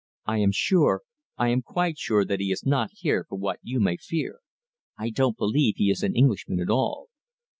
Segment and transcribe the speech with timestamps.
[0.25, 1.03] "I am sure,
[1.37, 4.39] I am quite sure that he is not here for what you may fear.
[4.97, 7.09] I don't believe he is an Englishman at all."